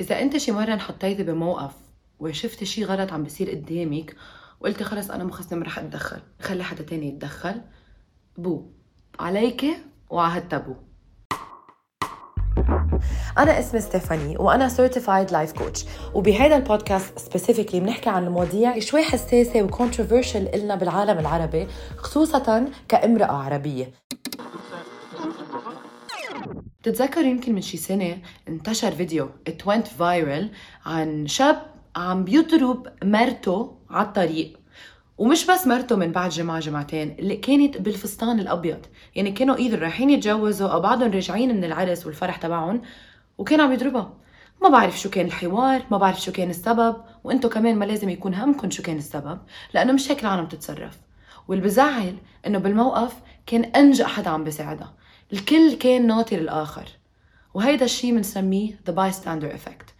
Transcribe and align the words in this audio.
إذا 0.00 0.22
أنت 0.22 0.36
شي 0.36 0.52
مرة 0.52 0.72
انحطيتي 0.72 1.22
بموقف 1.22 1.72
وشفتي 2.18 2.64
شي 2.64 2.84
غلط 2.84 3.12
عم 3.12 3.22
بيصير 3.22 3.50
قدامك 3.50 4.16
وقلتي 4.60 4.84
خلص 4.84 5.10
أنا 5.10 5.24
ما 5.24 5.30
خصني 5.30 5.58
ما 5.58 5.66
رح 5.66 5.78
أتدخل 5.78 6.20
خلي 6.40 6.64
حدا 6.64 6.82
تاني 6.82 7.08
يتدخل 7.08 7.60
بو. 8.36 8.70
عليك 9.20 9.64
وعهدت 10.10 10.54
بو 10.54 10.74
أنا 13.38 13.58
اسمي 13.58 13.80
ستيفاني 13.80 14.36
وأنا 14.36 14.68
certified 14.68 15.30
life 15.30 15.52
coach 15.52 15.84
وبهذا 16.14 16.56
البودكاست 16.56 17.18
specifically 17.18 17.80
بنحكي 17.80 18.10
عن 18.10 18.26
المواضيع 18.26 18.78
شوي 18.78 19.02
حساسة 19.02 19.62
و 19.62 19.68
controversial 19.68 20.48
إلنا 20.48 20.74
بالعالم 20.74 21.18
العربي 21.18 21.66
خصوصا 21.96 22.68
كامرأة 22.88 23.32
عربية. 23.32 23.92
بتتذكر 26.82 27.24
يمكن 27.24 27.54
من 27.54 27.60
شي 27.60 27.76
سنة 27.76 28.18
انتشر 28.48 28.90
فيديو 28.90 29.30
ات 29.48 29.62
went 29.62 29.86
viral 29.98 30.44
عن 30.86 31.26
شاب 31.26 31.62
عم 31.96 32.24
بيضرب 32.24 32.88
مرته 33.04 33.76
على 33.90 34.06
الطريق 34.06 34.58
ومش 35.18 35.46
بس 35.46 35.66
مرته 35.66 35.96
من 35.96 36.12
بعد 36.12 36.30
جمعة 36.30 36.60
جمعتين 36.60 37.16
اللي 37.18 37.36
كانت 37.36 37.76
بالفستان 37.78 38.40
الأبيض. 38.40 38.78
يعني 39.14 39.32
كانوا 39.32 39.56
إيذر 39.56 39.78
رايحين 39.78 40.10
يتجوزوا 40.10 40.68
أو 40.68 40.80
بعدهم 40.80 41.12
راجعين 41.12 41.56
من 41.56 41.64
العرس 41.64 42.06
والفرح 42.06 42.36
تبعهم 42.36 42.82
وكان 43.38 43.60
عم 43.60 43.72
يضربها 43.72 44.12
ما 44.62 44.68
بعرف 44.68 45.00
شو 45.00 45.10
كان 45.10 45.26
الحوار 45.26 45.82
ما 45.90 45.98
بعرف 45.98 46.20
شو 46.20 46.32
كان 46.32 46.50
السبب 46.50 46.96
وإنتو 47.24 47.48
كمان 47.48 47.76
ما 47.78 47.84
لازم 47.84 48.08
يكون 48.08 48.34
همكم 48.34 48.70
شو 48.70 48.82
كان 48.82 48.96
السبب 48.96 49.38
لأنه 49.74 49.92
مش 49.92 50.10
هيك 50.10 50.20
العالم 50.20 50.46
تتصرف. 50.46 50.98
واللي 51.48 51.64
بزعل 51.64 52.16
إنه 52.46 52.58
بالموقف 52.58 53.14
كان 53.46 53.64
عن 53.64 53.85
جد 53.85 54.06
حدا 54.06 54.30
عم 54.30 54.44
بيساعدها 54.44 54.94
الكل 55.32 55.74
كان 55.74 56.06
ناطر 56.06 56.38
الآخر. 56.38 56.88
وهيدا 57.54 57.84
الشيء 57.84 58.14
بنسميه 58.14 58.80
the 58.90 58.92
bystander 58.92 59.56
effect 59.56 59.92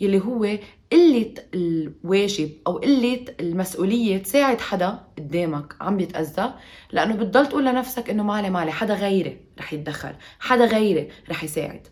يلي 0.00 0.20
هو 0.20 0.58
قلة 0.92 1.34
الواجب 1.54 2.50
أو 2.66 2.78
قلة 2.78 3.24
المسؤولية 3.40 4.18
تساعد 4.18 4.60
حدا 4.60 4.98
قدامك 5.18 5.76
عم 5.80 5.96
بيتأذى 5.96 6.54
لأنه 6.92 7.16
بتضل 7.16 7.46
تقول 7.46 7.64
لنفسك 7.64 8.10
إنه 8.10 8.22
مالي 8.22 8.50
مالي 8.50 8.72
حدا 8.72 8.94
غيري 8.94 9.40
رح 9.58 9.72
يتدخل 9.72 10.14
حدا 10.40 10.64
غيري 10.64 11.08
رح 11.30 11.44
يساعد. 11.44 11.86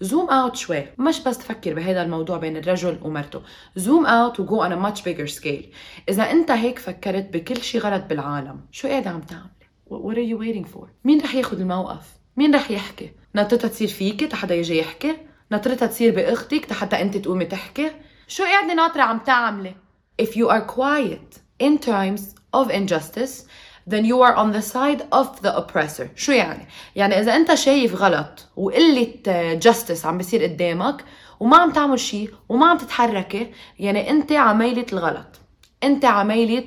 zoom 0.00 0.30
out 0.30 0.56
شوي 0.56 0.86
مش 0.98 1.20
بس 1.20 1.38
تفكر 1.38 1.74
بهذا 1.74 2.02
الموضوع 2.02 2.36
بين 2.36 2.56
الرجل 2.56 2.98
ومرته. 3.02 3.42
zoom 3.76 4.06
out 4.06 4.40
و 4.40 4.48
go 4.48 4.64
on 4.64 4.72
a 4.72 4.76
much 4.86 5.00
bigger 5.00 5.40
scale. 5.40 5.66
إذا 6.08 6.22
أنت 6.30 6.50
هيك 6.50 6.78
فكرت 6.78 7.28
بكل 7.32 7.62
شيء 7.62 7.80
غلط 7.80 8.04
بالعالم 8.04 8.60
شو 8.70 8.88
قاعد 8.88 9.06
عم 9.06 9.20
تعمل؟ 9.20 9.50
What 9.90 10.16
are 10.16 10.30
you 10.30 10.38
waiting 10.38 10.76
for 10.76 10.86
مين 11.04 11.20
رح 11.20 11.34
ياخد 11.34 11.60
الموقف؟ 11.60 12.23
مين 12.36 12.54
رح 12.54 12.70
يحكي؟ 12.70 13.10
نطرتها 13.34 13.68
تصير 13.68 13.88
فيكي 13.88 14.36
حدا 14.36 14.54
يجي 14.54 14.78
يحكي؟ 14.78 15.16
نطرتها 15.52 15.86
تصير 15.86 16.14
بأختك 16.14 16.72
حتى 16.72 17.02
أنت 17.02 17.16
تقومي 17.16 17.44
تحكي؟ 17.44 17.90
شو 18.28 18.44
قاعدة 18.44 18.74
ناطرة 18.74 19.02
عم 19.02 19.18
تعملي؟ 19.18 19.74
If 20.22 20.36
you 20.36 20.48
are 20.48 20.60
quiet 20.60 21.40
in 21.62 21.78
times 21.78 22.34
of 22.52 22.70
injustice 22.70 23.46
then 23.86 24.04
you 24.04 24.22
are 24.22 24.34
on 24.34 24.52
the 24.52 24.62
side 24.62 25.02
of 25.12 25.42
the 25.42 25.56
oppressor. 25.56 26.06
شو 26.16 26.32
يعني؟ 26.32 26.68
يعني 26.96 27.20
إذا 27.20 27.36
أنت 27.36 27.54
شايف 27.54 27.94
غلط 27.94 28.46
وقلة 28.56 29.12
justice 29.64 30.04
عم 30.04 30.18
بيصير 30.18 30.42
قدامك 30.42 31.04
وما 31.40 31.56
عم 31.56 31.72
تعمل 31.72 32.00
شيء 32.00 32.34
وما 32.48 32.66
عم 32.66 32.78
تتحركي 32.78 33.52
يعني 33.78 34.10
أنت 34.10 34.32
عميله 34.32 34.86
الغلط. 34.92 35.40
أنت 35.82 36.04
عميله 36.04 36.64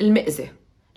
المئزه 0.00 0.48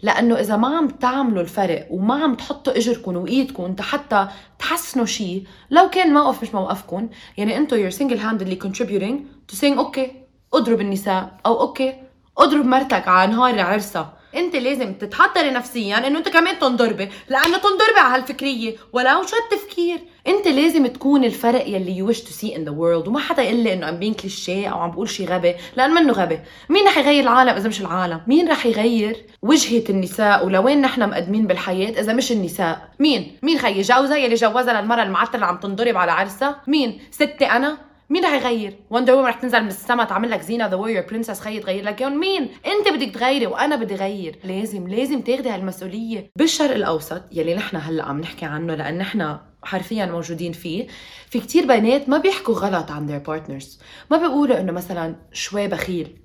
لأنه 0.06 0.40
إذا 0.40 0.56
ما 0.56 0.78
عم 0.78 0.88
تعملوا 0.88 1.42
الفرق 1.42 1.88
وما 1.90 2.24
عم 2.24 2.36
تحطوا 2.36 2.78
إجركم 2.78 3.16
وإيدكم 3.18 3.66
أنت 3.66 3.82
حتى 3.82 4.28
تحسنوا 4.60 5.06
شيء 5.06 5.44
لو 5.70 5.90
كان 5.90 6.08
الموقف 6.08 6.42
مش 6.44 6.54
موقفكم 6.54 7.10
يعني 7.38 7.58
أنتم 7.58 7.78
you're 7.78 7.94
single 7.94 8.20
handedly 8.20 8.66
contributing 8.68 9.16
to 9.52 9.56
saying 9.60 9.78
okay 9.78 10.12
اضرب 10.54 10.82
النساء 10.82 11.38
أو 11.46 11.62
okay 11.62 11.94
اضرب 12.38 12.66
مرتك 12.66 13.08
على 13.08 13.32
نهار 13.32 13.60
عرسها 13.60 14.14
انت 14.38 14.56
لازم 14.56 14.94
تتحضري 14.94 15.52
نفسيا 15.52 16.08
إنه 16.08 16.18
انت 16.18 16.30
كمان 16.30 16.60
تنضربي 16.60 17.10
لأنه 17.30 17.58
تنضربي 17.58 18.00
على 18.00 18.16
هالفكرية 18.16 18.76
ولو 18.94 19.24
شو 19.24 19.36
التفكير 19.46 20.00
انت 20.28 20.48
لازم 20.48 20.88
تكون 20.88 21.24
الفرق 21.24 21.68
يلي 21.68 21.98
you 21.98 22.14
wish 22.14 22.18
to 22.18 22.34
see 22.42 22.52
in 22.56 22.60
the 22.68 22.72
world 22.72 23.08
وما 23.08 23.20
حدا 23.20 23.44
يقول 23.44 23.60
لي 23.60 23.74
إنه 23.74 23.86
عم 23.86 24.00
بين 24.00 24.14
كليشيه 24.14 24.68
أو 24.68 24.80
عم 24.80 24.92
بقول 24.92 25.10
شيء 25.10 25.28
غبي 25.30 25.56
لأن 25.76 25.92
منه 25.92 26.14
غبي. 26.14 26.40
مين 26.70 26.88
رح 26.88 26.98
يغير 26.98 27.24
العالم 27.24 27.50
إذا 27.50 27.70
مش 27.70 27.82
العالم؟ 27.82 28.22
مين 28.28 28.50
رح 28.52 28.66
يغير 28.66 29.26
وجهة 29.42 29.84
النساء؟ 29.90 30.46
ولوين 30.46 30.82
نحن 30.82 31.10
مقدمين 31.10 31.48
بالحياة 31.48 32.02
إذا 32.02 32.14
مش 32.14 32.32
النساء؟ 32.32 32.90
مين؟ 33.00 33.38
مين 33.44 33.58
خيي 33.60 33.82
جوزها 33.82 34.18
يلي 34.18 34.36
جوزها 34.36 34.82
للمرة 34.82 35.04
المعترة 35.04 35.36
اللي 35.36 35.46
عم 35.46 35.58
تنضرب 35.58 35.98
على 35.98 36.12
عرسها؟ 36.12 36.62
مين؟ 36.68 37.02
ستي 37.12 37.46
أنا؟ 37.46 37.78
مين 38.10 38.26
رح 38.26 38.34
يغير؟ 38.34 38.80
Wonder 38.90 39.14
Woman 39.14 39.28
رح 39.28 39.36
تنزل 39.36 39.62
من 39.62 39.68
السما 39.68 40.04
تعمل 40.04 40.32
لك 40.32 40.42
Xena 40.42 40.68
the 40.68 40.76
warrior 40.76 41.06
princess 41.10 41.40
خيي 41.40 41.60
تغير 41.60 41.84
لك 41.84 42.02
إياهم. 42.02 42.20
مين؟ 42.20 42.50
أنت 42.66 42.88
بدك 42.96 43.16
تغيري 43.16 43.48
وأنا 43.48 43.76
بدي 43.76 43.96
غير، 43.96 44.40
لازم 44.44 44.88
لازم 44.88 45.22
تاخدي 45.22 45.50
هالمسؤولية، 45.50 46.30
بالشرق 46.38 46.76
الأوسط 46.76 47.22
يلي 47.32 47.56
نحن 47.56 47.78
هلأ 47.78 48.06
عم 48.06 48.20
نحكي 48.20 48.46
عنه 48.46 48.76
لأن 48.76 48.98
نحن 48.98 49.38
حرفيا 49.64 50.06
موجودين 50.06 50.52
فيه 50.52 50.88
في 51.30 51.40
كتير 51.40 51.66
بنات 51.66 52.10
ما 52.10 52.18
بيحكوا 52.18 52.54
غلط 52.54 52.92
عن 52.92 53.08
their 53.08 53.28
partners. 53.30 53.66
ما 54.12 54.18
بيقولوا 54.18 54.60
إنه 54.60 54.72
مثلا 54.72 55.16
شوي 55.34 55.68
بخيل 55.68 56.18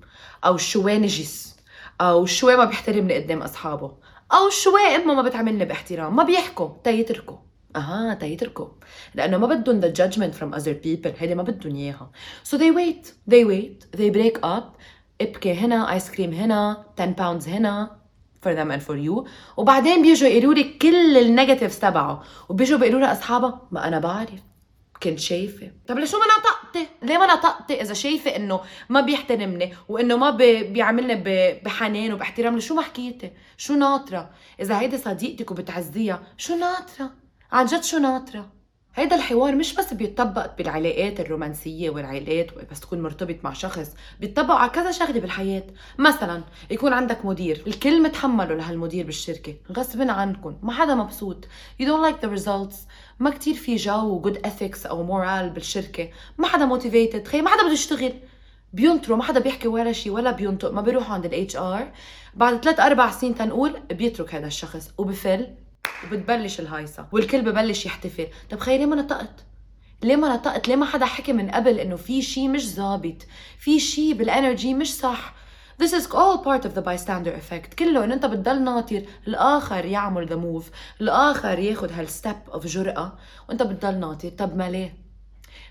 أو 0.45 0.57
شوي 0.57 0.97
نجس 0.97 1.55
أو 2.01 2.25
شوي 2.25 2.55
ما 2.55 2.65
بيحترمني 2.65 3.15
قدام 3.15 3.41
أصحابه 3.41 3.91
أو 4.33 4.49
شوي 4.49 4.81
امه 4.81 5.13
ما 5.13 5.21
بتعاملني 5.21 5.65
باحترام. 5.65 6.15
ما 6.15 6.23
بيحكوا 6.23 6.69
تيتركوا. 6.83 7.37
أها 7.75 8.13
تيتركوا 8.13 8.67
لأنه 9.15 9.37
ما 9.37 9.47
بدهم 9.47 9.81
the 9.81 9.93
judgment 9.95 10.33
from 10.35 10.59
other 10.59 10.73
people 10.85 11.11
هيدي 11.19 11.35
ما 11.35 11.43
بدهم 11.43 11.75
إياها 11.75 12.11
so 12.47 12.57
they 12.57 12.71
wait 12.71 13.07
they 13.31 13.45
wait 13.45 13.97
they 13.97 14.11
break 14.17 14.43
up 14.43 14.63
إبكي 15.21 15.53
هنا 15.53 15.93
ايس 15.93 16.11
كريم 16.11 16.33
هنا 16.33 16.85
10 16.99 17.15
pounds 17.15 17.47
هنا 17.47 18.01
for 18.45 18.49
them 18.55 18.71
and 18.71 18.81
for 18.87 18.95
you 18.95 19.27
وبعدين 19.57 20.01
بيجوا 20.01 20.29
يقولوا 20.29 20.53
لي 20.53 20.63
كل 20.63 21.17
ال 21.17 21.23
negatives 21.23 21.79
تبعه 21.79 22.23
وبيجوا 22.49 22.79
بيقولوا 22.79 22.99
لي 22.99 23.11
اصحابها 23.11 23.67
ما 23.71 23.87
أنا 23.87 23.99
بعرف 23.99 24.41
كنت 25.03 25.19
شايفة 25.19 25.71
طب 25.87 25.97
ليش 25.97 26.13
ما 26.13 26.19
نطقتي؟ 26.19 26.87
ليه 27.03 27.17
ما 27.17 27.35
نطقتي 27.35 27.81
إذا 27.81 27.93
شايفة 27.93 28.35
إنه 28.35 28.59
ما 28.89 29.01
بيحترمني 29.01 29.73
وإنه 29.89 30.17
ما 30.17 30.29
بي 30.29 30.63
بيعاملني 30.63 31.15
بحنان 31.65 32.13
وباحترام 32.13 32.59
شو 32.59 32.75
ما 32.75 32.81
حكيتي؟ 32.81 33.31
شو 33.57 33.73
ناطرة؟ 33.73 34.29
إذا 34.59 34.79
هيدي 34.79 34.97
صديقتك 34.97 35.51
وبتعزيها 35.51 36.23
شو 36.37 36.55
ناطرة؟ 36.55 37.11
عن 37.51 37.65
جد 37.65 37.83
شو 37.83 37.97
ناطرة؟ 37.97 38.49
هيدا 38.95 39.15
الحوار 39.15 39.55
مش 39.55 39.75
بس 39.75 39.93
بيطبق 39.93 40.57
بالعلاقات 40.57 41.19
الرومانسية 41.19 41.89
والعائلات 41.89 42.47
بس 42.71 42.79
تكون 42.79 43.01
مرتبط 43.01 43.35
مع 43.43 43.53
شخص 43.53 43.95
بيطبق 44.19 44.53
على 44.53 44.69
كذا 44.69 44.91
شغلة 44.91 45.19
بالحياة. 45.19 45.63
مثلا 45.97 46.43
يكون 46.71 46.93
عندك 46.93 47.25
مدير 47.25 47.63
الكل 47.67 48.03
متحمله 48.03 48.55
لهالمدير 48.55 49.05
بالشركة 49.05 49.55
غصب 49.71 50.01
عنكم 50.01 50.57
ما 50.61 50.73
حدا 50.73 50.95
مبسوط. 50.95 51.45
You 51.81 51.85
don't 51.85 52.11
like 52.11 52.25
the 52.25 52.39
results. 52.39 52.75
ما 53.19 53.29
كتير 53.29 53.53
في 53.53 53.75
جو 53.75 54.21
good 54.21 54.37
ethics 54.47 54.85
أو 54.85 55.03
morale 55.03 55.49
بالشركة. 55.49 56.09
ما 56.37 56.47
حدا 56.47 56.69
motivated. 56.69 57.27
خي 57.27 57.41
ما 57.41 57.49
حدا 57.49 57.63
بده 57.63 57.73
يشتغل. 57.73 58.13
بينطروا 58.73 59.17
ما 59.17 59.23
حدا 59.23 59.39
بيحكي 59.39 59.67
ولا 59.67 59.91
شيء 59.91 60.11
ولا 60.11 60.31
بينطق. 60.31 60.71
ما 60.71 60.81
بيروحوا 60.81 61.13
عند 61.13 61.25
ال 61.25 61.55
HR 61.55 61.91
بعد 62.33 62.63
ثلاث 62.63 62.79
أربع 62.79 63.11
سنين 63.11 63.35
تنقول 63.35 63.79
بيترك 63.91 64.35
هذا 64.35 64.47
الشخص 64.47 64.91
وبفل. 64.97 65.47
وبتبلش 66.05 66.59
الهايصة 66.59 67.07
والكل 67.11 67.41
ببلش 67.41 67.85
يحتفل. 67.85 68.27
طب 68.49 68.59
خيي 68.59 68.79
ليه 68.79 68.85
ما 68.85 68.95
نطقت؟ 68.95 69.45
ليه 70.03 70.15
ما 70.15 70.33
نطقت؟ 70.35 70.67
ليه 70.67 70.75
ما 70.75 70.85
حدا 70.85 71.05
حكي 71.05 71.33
من 71.33 71.51
قبل 71.51 71.79
إنه 71.79 71.95
في 71.95 72.21
شيء 72.21 72.49
مش 72.49 72.69
ظابط؟ 72.69 73.25
في 73.59 73.79
شيء 73.79 74.13
بال 74.13 74.28
energy 74.28 74.73
مش 74.73 74.93
صح. 74.93 75.33
This 75.83 75.93
is 75.93 76.05
all 76.05 76.37
part 76.45 76.63
of 76.65 76.75
the 76.75 76.81
bystander 76.81 77.33
effect. 77.41 77.75
كله 77.79 78.03
إنه 78.03 78.13
أنت 78.13 78.25
بتضل 78.25 78.63
ناطر. 78.63 79.03
الآخر 79.27 79.85
يعمل 79.85 80.27
the 80.27 80.35
move 80.35 80.69
الآخر 81.01 81.59
ياخذ 81.59 81.91
هال 81.91 82.06
step 82.06 82.35
of 82.53 82.67
جرأة. 82.67 83.17
وأنت 83.49 83.63
بتضل 83.63 83.99
ناطر. 83.99 84.29
طب 84.29 84.57
ما 84.57 84.69
ليه؟ 84.69 84.97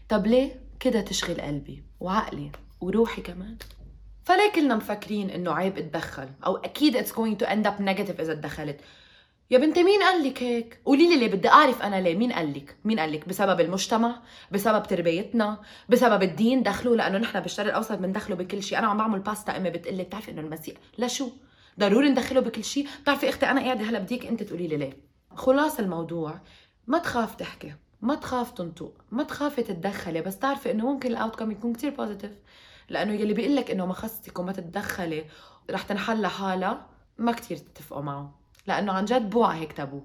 طب 0.09 0.27
ليه 0.27 0.60
كده 0.81 1.00
تشغل 1.00 1.41
قلبي 1.41 1.84
وعقلي 2.00 2.53
وروحي 2.80 3.22
كمان؟ 3.22 3.57
فليه 4.24 4.53
كلنا 4.54 4.77
مفكرين 4.77 5.30
إنه 5.30 5.53
عيب 5.53 5.78
اتدخل؟ 5.78 6.28
أو 6.47 6.57
أكيد 6.57 6.98
it's 6.98 7.10
going 7.10 7.42
to 7.42 7.48
end 7.48 7.66
up 7.66 7.80
negative 7.80 8.21
إذا 8.21 8.33
اتدخلت. 8.33 8.80
يا 9.50 9.58
بنتي 9.58 9.82
مين 9.82 10.02
قال 10.02 10.24
لك 10.24 10.42
هيك؟ 10.42 10.80
قولي 10.84 11.08
لي 11.08 11.16
ليه 11.16 11.32
بدي 11.32 11.48
أعرف 11.48 11.82
أنا 11.82 12.00
ليه 12.00 12.16
مين 12.16 12.32
قال 12.32 12.52
لك؟ 12.52 12.76
مين 12.84 13.00
قال 13.00 13.12
لك؟ 13.12 13.28
بسبب 13.28 13.60
المجتمع؟ 13.60 14.22
بسبب 14.52 14.82
تربيتنا؟ 14.82 15.60
بسبب 15.88 16.22
الدين 16.22 16.62
دخلوا 16.62 16.97
لأنه 16.97 17.18
نحن 17.18 17.41
بالشرق 17.41 17.66
الأوسط 17.66 17.98
بندخله 17.98 18.36
بكل 18.36 18.62
شيء، 18.62 18.78
أنا 18.78 18.86
عم 18.86 18.98
بعمل 18.98 19.18
باستا 19.18 19.56
أمي 19.56 19.70
بتقول 19.70 19.94
لي 19.94 20.02
بتعرفي 20.02 20.30
إنه 20.30 20.41
المسيح 20.41 20.76
لشو؟ 20.98 21.30
ضروري 21.80 22.08
ندخله 22.08 22.41
بكل 22.41 22.64
شيء، 22.64 22.88
بتعرفي 23.02 23.28
أختي 23.28 23.47
أنا 23.47 23.60
قاعدة 23.60 23.84
هلا 23.84 23.98
بديك 23.98 24.26
أنت 24.26 24.42
تقولي 24.42 24.66
لي 24.66 24.76
ليه؟ 24.76 24.97
خلاص 25.36 25.78
الموضوع 25.78 26.41
ما 26.86 26.98
تخاف 26.98 27.34
تحكي، 27.34 27.74
ما 28.02 28.14
تخاف 28.14 28.50
تنطق، 28.50 28.92
ما 29.10 29.22
تخافي 29.22 29.62
تتدخلي 29.62 30.20
بس 30.20 30.38
تعرفي 30.38 30.70
إنه 30.70 30.92
ممكن 30.92 31.10
ال 31.10 31.16
outcome 31.16 31.51
يكون 31.50 31.72
كثير 31.72 31.91
positive 31.91 32.33
لأنه 32.88 33.12
يلي 33.12 33.34
بيقول 33.34 33.56
لك 33.56 33.70
إنه 33.70 33.86
ما 33.86 33.94
خصتك 33.94 34.38
وما 34.38 34.52
تتدخلي 34.52 35.24
رح 35.70 35.82
تنحل 35.82 36.20
لحالها 36.20 36.86
ما 37.18 37.32
كثير 37.32 37.56
تتفقوا 37.56 38.02
معه 38.02 38.40
لأنه 38.66 38.92
عن 38.92 39.04
جد 39.04 39.30
بوعى 39.30 39.60
هيك 39.60 39.72
تابو. 39.72 40.01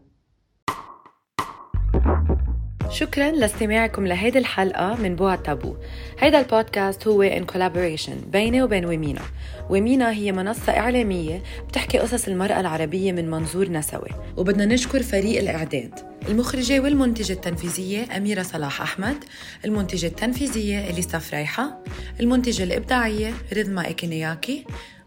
شكرا 2.89 3.31
لاستماعكم 3.31 4.07
لهيدي 4.07 4.39
الحلقة 4.39 4.95
من 4.95 5.15
بوع 5.15 5.35
تابو 5.35 5.75
هيدا 6.19 6.39
البودكاست 6.39 7.07
هو 7.07 7.29
in 7.29 7.43
collaboration 7.53 8.31
بيني 8.31 8.61
وبين 8.61 8.85
ويمينا. 8.85 9.21
ومينا 9.69 10.11
هي 10.11 10.31
منصة 10.31 10.77
إعلامية 10.77 11.43
بتحكي 11.67 11.97
قصص 11.97 12.27
المرأة 12.27 12.59
العربية 12.59 13.11
من 13.11 13.29
منظور 13.29 13.69
نسوي. 13.69 14.09
وبدنا 14.37 14.65
نشكر 14.65 15.03
فريق 15.03 15.39
الإعداد. 15.41 15.99
المخرجة 16.29 16.79
والمنتجة 16.79 17.33
التنفيذية 17.33 18.17
أميرة 18.17 18.43
صلاح 18.43 18.81
أحمد 18.81 19.23
المنتجة 19.65 20.07
التنفيذية 20.07 20.89
إليسا 20.89 21.19
فريحة 21.19 21.83
المنتجة 22.19 22.63
الإبداعية 22.63 23.33
رضما 23.57 23.89
إكينياكي 23.89 24.65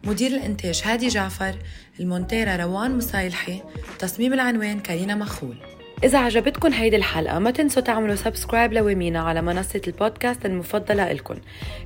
مدير 0.09 0.31
الإنتاج 0.31 0.83
هادي 0.85 1.09
جعفر 1.09 1.55
المونتيرة 2.01 2.57
روان 2.57 2.97
مصايلحي 2.97 3.63
تصميم 3.99 4.33
العنوان 4.33 4.81
كارينا 4.81 5.15
مخول. 5.15 5.57
إذا 6.05 6.19
عجبتكم 6.19 6.73
هيدي 6.73 6.97
الحلقة 6.97 7.39
ما 7.39 7.51
تنسوا 7.51 7.83
تعملوا 7.83 8.15
subscribe 8.15 8.73
لويمينا 8.73 9.21
على 9.21 9.43
منصة 9.43 9.81
البودكاست 9.87 10.47
المفضلة 10.47 11.11
إلكم 11.11 11.35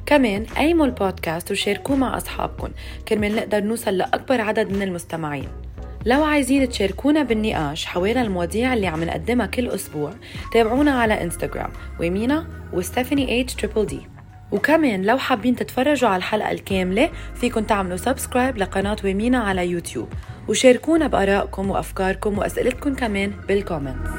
كمان 0.06 0.44
قيموا 0.44 0.86
البودكاست 0.86 1.50
وشاركوه 1.50 1.96
مع 1.96 2.16
أصحابكم 2.16 2.68
كرمال 3.08 3.36
نقدر 3.36 3.60
نوصل 3.60 3.98
لأكبر 3.98 4.40
عدد 4.40 4.70
من 4.72 4.82
المستمعين. 4.82 5.48
لو 6.06 6.24
عايزين 6.24 6.68
تشاركونا 6.68 7.22
بالنقاش 7.22 7.86
حوالين 7.86 8.18
المواضيع 8.18 8.74
اللي 8.74 8.86
عم 8.86 9.04
نقدمها 9.04 9.46
كل 9.46 9.68
أسبوع 9.68 10.14
تابعونا 10.52 10.90
على 10.90 11.22
إنستغرام 11.22 11.70
ويمينا 12.00 12.46
وستيفاني 12.72 13.40
H 13.40 13.54
triple 13.54 13.86
D 13.86 14.11
وكمان 14.52 15.02
لو 15.02 15.18
حابين 15.18 15.56
تتفرجوا 15.56 16.08
على 16.08 16.16
الحلقة 16.16 16.50
الكاملة 16.50 17.10
فيكن 17.34 17.66
تعملوا 17.66 17.96
subscribe 17.96 18.58
لقناة 18.58 18.96
ويمينا 19.04 19.38
على 19.38 19.68
يوتيوب. 19.68 20.08
وشاركونا 20.48 21.06
بآرائكم 21.06 21.70
وأفكاركم 21.70 22.38
وأسئلتكم 22.38 22.94
كمان 22.94 23.32
بالكومنتس 23.48 24.10